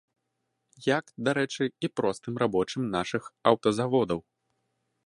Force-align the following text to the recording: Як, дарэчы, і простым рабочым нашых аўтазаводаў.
Як, 0.97 1.05
дарэчы, 1.27 1.63
і 1.87 1.91
простым 2.01 2.33
рабочым 2.45 2.81
нашых 2.99 3.23
аўтазаводаў. 3.53 4.19